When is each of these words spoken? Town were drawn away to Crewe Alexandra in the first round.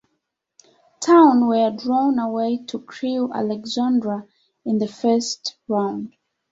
Town 0.99 1.45
were 1.45 1.69
drawn 1.69 2.17
away 2.17 2.63
to 2.69 2.79
Crewe 2.79 3.31
Alexandra 3.31 4.25
in 4.65 4.79
the 4.79 4.87
first 4.87 5.57
round. 5.67 6.15